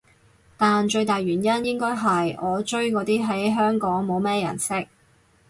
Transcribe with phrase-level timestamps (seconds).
[0.57, 4.87] 但最大原因應該係我追嗰啲喺香港冇乜人識